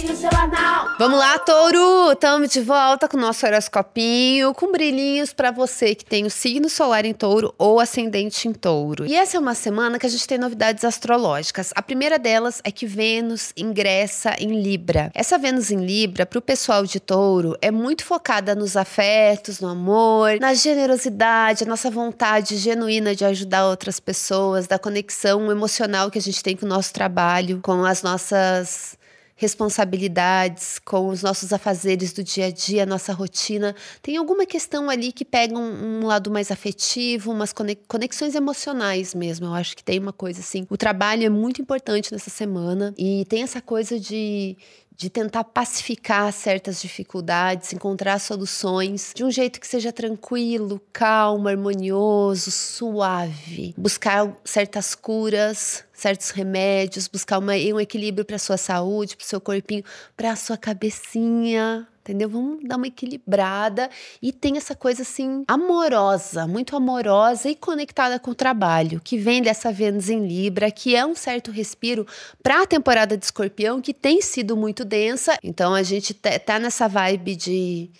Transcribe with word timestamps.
seu 0.00 0.30
anal. 0.30 0.94
Vamos 0.98 1.18
lá, 1.18 1.38
touro! 1.38 2.12
Estamos 2.12 2.50
de 2.50 2.60
volta 2.60 3.08
com 3.08 3.16
o 3.16 3.20
nosso 3.20 3.46
horoscopinho, 3.46 4.52
com 4.54 4.70
brilhinhos 4.70 5.32
para 5.32 5.50
você 5.50 5.94
que 5.94 6.04
tem 6.04 6.26
o 6.26 6.30
signo 6.30 6.68
solar 6.68 7.04
em 7.04 7.14
touro 7.14 7.54
ou 7.58 7.80
ascendente 7.80 8.48
em 8.48 8.52
touro. 8.52 9.06
E 9.06 9.14
essa 9.14 9.36
é 9.36 9.40
uma 9.40 9.54
semana 9.54 9.98
que 9.98 10.06
a 10.06 10.08
gente 10.08 10.26
tem 10.26 10.38
novidades 10.38 10.84
astrológicas. 10.84 11.72
A 11.74 11.82
primeira 11.82 12.18
delas 12.18 12.60
é 12.64 12.70
que 12.70 12.86
Vênus 12.86 13.52
ingressa 13.56 14.34
em 14.38 14.60
Libra. 14.60 15.10
Essa 15.14 15.38
Vênus 15.38 15.70
em 15.70 15.84
Libra, 15.84 16.26
para 16.26 16.38
o 16.38 16.42
pessoal 16.42 16.84
de 16.84 17.00
touro, 17.00 17.56
é 17.62 17.70
muito 17.70 18.04
focada 18.04 18.54
nos 18.54 18.76
afetos, 18.76 19.60
no 19.60 19.68
amor, 19.68 20.38
na 20.40 20.54
generosidade, 20.54 21.64
a 21.64 21.66
nossa 21.66 21.90
vontade 21.90 22.56
genuína 22.56 23.14
de 23.14 23.24
ajudar 23.24 23.66
outras 23.66 23.98
pessoas, 24.00 24.66
da 24.66 24.78
conexão 24.78 25.50
emocional 25.50 26.10
que 26.10 26.18
a 26.18 26.22
gente 26.22 26.42
tem 26.42 26.56
com 26.56 26.66
o 26.66 26.68
nosso 26.68 26.92
trabalho, 26.92 27.60
com 27.62 27.84
as 27.84 28.02
nossas 28.02 28.96
responsabilidades, 29.36 30.78
com 30.78 31.08
os 31.08 31.22
nossos 31.22 31.52
afazeres 31.52 32.12
do 32.12 32.24
dia 32.24 32.46
a 32.46 32.50
dia, 32.50 32.86
nossa 32.86 33.12
rotina. 33.12 33.76
Tem 34.00 34.16
alguma 34.16 34.46
questão 34.46 34.88
ali 34.88 35.12
que 35.12 35.26
pega 35.26 35.56
um, 35.56 36.00
um, 36.00 36.06
lado 36.06 36.30
mais 36.30 36.50
afetivo, 36.50 37.30
umas 37.30 37.52
conexões 37.86 38.34
emocionais 38.34 39.14
mesmo. 39.14 39.46
Eu 39.46 39.54
acho 39.54 39.76
que 39.76 39.84
tem 39.84 39.98
uma 39.98 40.12
coisa 40.12 40.40
assim. 40.40 40.66
O 40.70 40.76
trabalho 40.76 41.24
é 41.24 41.28
muito 41.28 41.60
importante 41.60 42.10
nessa 42.10 42.30
semana 42.30 42.94
e 42.96 43.26
tem 43.26 43.42
essa 43.42 43.60
coisa 43.60 44.00
de 44.00 44.56
de 44.96 45.10
tentar 45.10 45.44
pacificar 45.44 46.32
certas 46.32 46.80
dificuldades, 46.80 47.72
encontrar 47.72 48.18
soluções 48.18 49.12
de 49.14 49.22
um 49.22 49.30
jeito 49.30 49.60
que 49.60 49.66
seja 49.66 49.92
tranquilo, 49.92 50.80
calmo, 50.92 51.48
harmonioso, 51.48 52.50
suave. 52.50 53.74
Buscar 53.76 54.34
certas 54.44 54.94
curas, 54.94 55.84
certos 55.92 56.30
remédios, 56.30 57.08
buscar 57.08 57.38
uma, 57.38 57.52
um 57.52 57.80
equilíbrio 57.80 58.24
para 58.24 58.38
sua 58.38 58.56
saúde, 58.56 59.16
para 59.16 59.24
o 59.24 59.26
seu 59.26 59.40
corpinho, 59.40 59.84
para 60.16 60.32
a 60.32 60.36
sua 60.36 60.56
cabecinha, 60.56 61.86
entendeu? 62.06 62.28
Vamos 62.28 62.62
dar 62.62 62.76
uma 62.76 62.86
equilibrada 62.86 63.90
e 64.22 64.32
tem 64.32 64.56
essa 64.56 64.74
coisa 64.76 65.02
assim 65.02 65.44
amorosa, 65.48 66.46
muito 66.46 66.76
amorosa 66.76 67.48
e 67.48 67.56
conectada 67.56 68.18
com 68.18 68.30
o 68.30 68.34
trabalho, 68.34 69.00
que 69.02 69.18
vem 69.18 69.42
dessa 69.42 69.72
Vênus 69.72 70.08
em 70.08 70.26
Libra, 70.26 70.70
que 70.70 70.94
é 70.94 71.04
um 71.04 71.14
certo 71.14 71.50
respiro 71.50 72.06
para 72.42 72.62
a 72.62 72.66
temporada 72.66 73.16
de 73.16 73.24
Escorpião, 73.24 73.80
que 73.80 73.92
tem 73.92 74.20
sido 74.20 74.56
muito 74.56 74.84
densa. 74.84 75.36
Então 75.42 75.74
a 75.74 75.82
gente 75.82 76.14
tá, 76.14 76.58
nessa 76.58 76.86
vibe 76.86 77.34
de 77.34 77.90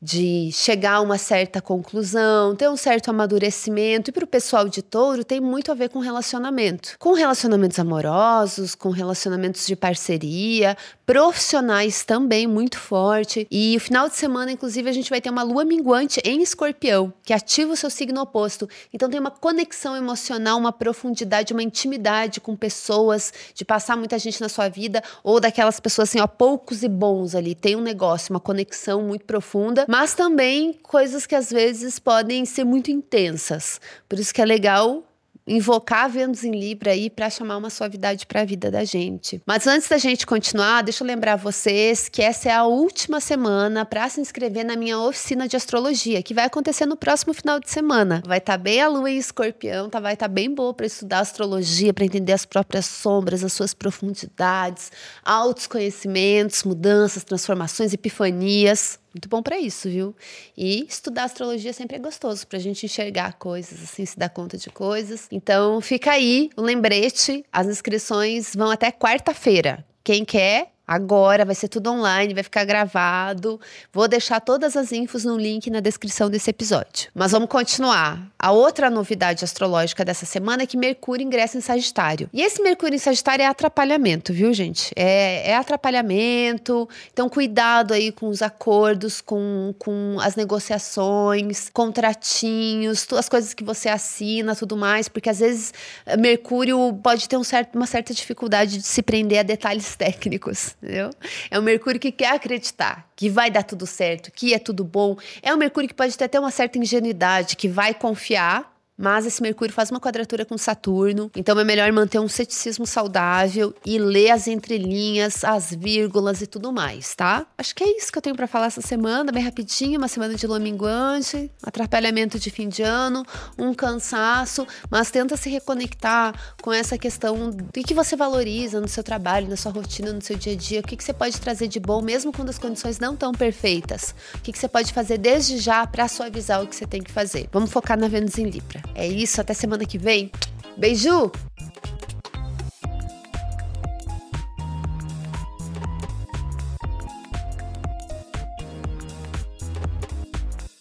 de 0.00 0.50
chegar 0.52 0.94
a 0.94 1.00
uma 1.00 1.18
certa 1.18 1.60
conclusão, 1.60 2.54
ter 2.54 2.68
um 2.68 2.76
certo 2.76 3.10
amadurecimento. 3.10 4.10
E 4.10 4.12
para 4.12 4.24
o 4.24 4.26
pessoal 4.26 4.68
de 4.68 4.82
touro 4.82 5.24
tem 5.24 5.40
muito 5.40 5.72
a 5.72 5.74
ver 5.74 5.88
com 5.88 5.98
relacionamento. 5.98 6.96
Com 6.98 7.14
relacionamentos 7.14 7.78
amorosos, 7.78 8.74
com 8.74 8.90
relacionamentos 8.90 9.66
de 9.66 9.74
parceria, 9.74 10.76
profissionais 11.06 12.04
também 12.04 12.46
muito 12.46 12.78
forte. 12.78 13.46
E 13.50 13.76
o 13.76 13.80
final 13.80 14.08
de 14.08 14.16
semana, 14.16 14.52
inclusive, 14.52 14.88
a 14.90 14.92
gente 14.92 15.08
vai 15.08 15.20
ter 15.20 15.30
uma 15.30 15.42
lua 15.42 15.64
minguante 15.64 16.20
em 16.24 16.42
escorpião, 16.42 17.12
que 17.22 17.32
ativa 17.32 17.72
o 17.72 17.76
seu 17.76 17.88
signo 17.88 18.20
oposto. 18.20 18.68
Então 18.92 19.08
tem 19.08 19.18
uma 19.18 19.30
conexão 19.30 19.96
emocional, 19.96 20.58
uma 20.58 20.72
profundidade, 20.72 21.52
uma 21.52 21.62
intimidade 21.62 22.40
com 22.40 22.54
pessoas, 22.54 23.32
de 23.54 23.64
passar 23.64 23.96
muita 23.96 24.18
gente 24.18 24.40
na 24.40 24.48
sua 24.48 24.68
vida, 24.68 25.02
ou 25.24 25.40
daquelas 25.40 25.80
pessoas 25.80 26.10
assim, 26.10 26.20
ó, 26.20 26.26
poucos 26.26 26.82
e 26.82 26.88
bons 26.88 27.34
ali. 27.34 27.54
Tem 27.54 27.76
um 27.76 27.80
negócio, 27.80 28.32
uma 28.32 28.40
conexão 28.40 29.02
muito 29.02 29.24
profunda, 29.24 29.85
mas 29.86 30.14
também 30.14 30.72
coisas 30.82 31.26
que 31.26 31.34
às 31.34 31.50
vezes 31.50 31.98
podem 31.98 32.44
ser 32.44 32.64
muito 32.64 32.90
intensas. 32.90 33.80
Por 34.08 34.18
isso 34.18 34.32
que 34.32 34.40
é 34.40 34.44
legal 34.44 35.04
invocar 35.46 36.10
Vênus 36.10 36.42
em 36.42 36.50
Libra 36.50 36.90
aí 36.90 37.08
para 37.08 37.30
chamar 37.30 37.56
uma 37.56 37.70
suavidade 37.70 38.26
para 38.26 38.40
a 38.40 38.44
vida 38.44 38.70
da 38.70 38.84
gente. 38.84 39.40
Mas 39.46 39.66
antes 39.66 39.88
da 39.88 39.96
gente 39.96 40.26
continuar, 40.26 40.82
deixa 40.82 41.04
eu 41.04 41.06
lembrar 41.06 41.36
vocês 41.36 42.08
que 42.08 42.20
essa 42.20 42.48
é 42.48 42.52
a 42.52 42.64
última 42.64 43.20
semana 43.20 43.84
para 43.84 44.08
se 44.08 44.20
inscrever 44.20 44.64
na 44.64 44.74
minha 44.74 44.98
oficina 44.98 45.46
de 45.46 45.56
astrologia, 45.56 46.22
que 46.22 46.34
vai 46.34 46.46
acontecer 46.46 46.84
no 46.84 46.96
próximo 46.96 47.32
final 47.32 47.60
de 47.60 47.70
semana. 47.70 48.22
Vai 48.26 48.38
estar 48.38 48.54
tá 48.54 48.58
bem 48.58 48.80
a 48.80 48.88
lua 48.88 49.08
em 49.08 49.18
escorpião, 49.18 49.88
tá? 49.88 50.00
vai 50.00 50.14
estar 50.14 50.28
tá 50.28 50.32
bem 50.32 50.52
boa 50.52 50.74
para 50.74 50.86
estudar 50.86 51.20
astrologia, 51.20 51.94
para 51.94 52.04
entender 52.04 52.32
as 52.32 52.44
próprias 52.44 52.86
sombras, 52.86 53.44
as 53.44 53.52
suas 53.52 53.72
profundidades, 53.72 54.90
altos 55.24 55.68
conhecimentos, 55.68 56.64
mudanças, 56.64 57.22
transformações, 57.22 57.92
epifanias 57.92 58.98
muito 59.16 59.28
bom 59.28 59.42
para 59.42 59.58
isso, 59.58 59.88
viu? 59.88 60.14
E 60.56 60.84
estudar 60.86 61.24
astrologia 61.24 61.72
sempre 61.72 61.96
é 61.96 61.98
gostoso 61.98 62.46
para 62.46 62.58
a 62.58 62.60
gente 62.60 62.84
enxergar 62.84 63.32
coisas, 63.34 63.82
assim, 63.82 64.04
se 64.04 64.18
dar 64.18 64.28
conta 64.28 64.58
de 64.58 64.70
coisas. 64.70 65.26
Então, 65.32 65.80
fica 65.80 66.12
aí 66.12 66.50
o 66.56 66.62
lembrete. 66.62 67.44
As 67.50 67.66
inscrições 67.66 68.54
vão 68.54 68.70
até 68.70 68.92
quarta-feira. 68.92 69.84
Quem 70.04 70.24
quer, 70.24 70.72
Agora 70.86 71.44
vai 71.44 71.54
ser 71.54 71.66
tudo 71.66 71.90
online, 71.90 72.32
vai 72.32 72.44
ficar 72.44 72.64
gravado. 72.64 73.60
Vou 73.92 74.06
deixar 74.06 74.40
todas 74.40 74.76
as 74.76 74.92
infos 74.92 75.24
no 75.24 75.36
link 75.36 75.68
na 75.68 75.80
descrição 75.80 76.30
desse 76.30 76.50
episódio. 76.50 77.10
Mas 77.12 77.32
vamos 77.32 77.48
continuar. 77.48 78.30
A 78.38 78.52
outra 78.52 78.88
novidade 78.88 79.44
astrológica 79.44 80.04
dessa 80.04 80.24
semana 80.24 80.62
é 80.62 80.66
que 80.66 80.76
Mercúrio 80.76 81.24
ingressa 81.24 81.58
em 81.58 81.60
Sagitário. 81.60 82.30
E 82.32 82.40
esse 82.40 82.62
Mercúrio 82.62 82.94
em 82.94 82.98
Sagitário 82.98 83.42
é 83.42 83.46
atrapalhamento, 83.46 84.32
viu, 84.32 84.54
gente? 84.54 84.92
É, 84.94 85.50
é 85.50 85.56
atrapalhamento. 85.56 86.88
Então, 87.12 87.28
cuidado 87.28 87.92
aí 87.92 88.12
com 88.12 88.28
os 88.28 88.40
acordos, 88.40 89.20
com, 89.20 89.74
com 89.78 90.18
as 90.20 90.36
negociações, 90.36 91.68
contratinhos, 91.70 93.06
as 93.12 93.28
coisas 93.28 93.52
que 93.52 93.64
você 93.64 93.88
assina, 93.88 94.54
tudo 94.54 94.76
mais, 94.76 95.08
porque 95.08 95.30
às 95.30 95.40
vezes 95.40 95.74
Mercúrio 96.16 96.96
pode 97.02 97.28
ter 97.28 97.36
um 97.36 97.44
certo, 97.44 97.74
uma 97.74 97.86
certa 97.86 98.14
dificuldade 98.14 98.78
de 98.78 98.86
se 98.86 99.02
prender 99.02 99.40
a 99.40 99.42
detalhes 99.42 99.96
técnicos 99.96 100.75
entendeu? 100.82 101.10
É 101.50 101.58
o 101.58 101.62
Mercúrio 101.62 102.00
que 102.00 102.12
quer 102.12 102.34
acreditar 102.34 103.08
que 103.16 103.30
vai 103.30 103.50
dar 103.50 103.62
tudo 103.62 103.86
certo, 103.86 104.30
que 104.30 104.52
é 104.52 104.58
tudo 104.58 104.84
bom. 104.84 105.16
É 105.42 105.54
o 105.54 105.58
Mercúrio 105.58 105.88
que 105.88 105.94
pode 105.94 106.16
ter 106.16 106.24
até 106.24 106.38
uma 106.38 106.50
certa 106.50 106.78
ingenuidade, 106.78 107.56
que 107.56 107.68
vai 107.68 107.94
confiar 107.94 108.75
mas 108.96 109.26
esse 109.26 109.42
Mercúrio 109.42 109.74
faz 109.74 109.90
uma 109.90 110.00
quadratura 110.00 110.44
com 110.44 110.56
Saturno, 110.56 111.30
então 111.36 111.58
é 111.58 111.64
melhor 111.64 111.90
manter 111.92 112.18
um 112.18 112.28
ceticismo 112.28 112.86
saudável 112.86 113.74
e 113.84 113.98
ler 113.98 114.30
as 114.30 114.46
entrelinhas, 114.46 115.44
as 115.44 115.70
vírgulas 115.72 116.40
e 116.40 116.46
tudo 116.46 116.72
mais, 116.72 117.14
tá? 117.14 117.46
Acho 117.58 117.74
que 117.74 117.84
é 117.84 117.96
isso 117.96 118.10
que 118.10 118.18
eu 118.18 118.22
tenho 118.22 118.36
para 118.36 118.46
falar 118.46 118.66
essa 118.66 118.80
semana, 118.80 119.30
bem 119.32 119.42
rapidinho, 119.42 119.98
uma 119.98 120.08
semana 120.08 120.34
de 120.34 120.46
lua 120.46 120.58
minguante, 120.58 121.50
atrapalhamento 121.62 122.38
de 122.38 122.50
fim 122.50 122.68
de 122.68 122.82
ano, 122.82 123.24
um 123.58 123.74
cansaço, 123.74 124.66
mas 124.90 125.10
tenta 125.10 125.36
se 125.36 125.50
reconectar 125.50 126.34
com 126.62 126.72
essa 126.72 126.96
questão 126.96 127.50
do 127.50 127.64
que 127.86 127.94
você 127.94 128.16
valoriza 128.16 128.80
no 128.80 128.88
seu 128.88 129.04
trabalho, 129.04 129.48
na 129.48 129.56
sua 129.56 129.72
rotina, 129.72 130.12
no 130.12 130.22
seu 130.22 130.36
dia 130.36 130.54
a 130.54 130.56
dia, 130.56 130.80
o 130.80 130.82
que, 130.82 130.96
que 130.96 131.04
você 131.04 131.12
pode 131.12 131.40
trazer 131.40 131.68
de 131.68 131.78
bom, 131.78 132.00
mesmo 132.02 132.32
quando 132.32 132.48
as 132.48 132.58
condições 132.58 132.98
não 132.98 133.14
estão 133.14 133.32
perfeitas, 133.32 134.14
o 134.34 134.40
que, 134.40 134.52
que 134.52 134.58
você 134.58 134.68
pode 134.68 134.92
fazer 134.92 135.18
desde 135.18 135.58
já 135.58 135.86
para 135.86 136.08
suavizar 136.08 136.62
o 136.62 136.66
que 136.66 136.74
você 136.74 136.86
tem 136.86 137.02
que 137.02 137.12
fazer. 137.12 137.48
Vamos 137.52 137.70
focar 137.70 137.98
na 137.98 138.08
Vênus 138.08 138.38
em 138.38 138.44
Libra. 138.44 138.85
É 138.94 139.06
isso, 139.06 139.40
até 139.40 139.54
semana 139.54 139.84
que 139.84 139.98
vem. 139.98 140.30
Beijo! 140.76 141.30